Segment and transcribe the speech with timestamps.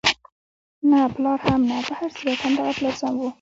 [0.89, 3.27] نه پلار هم نه، په هر صورت همدغه پلار سم وو.